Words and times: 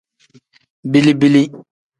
Bili-bili. 0.91 1.43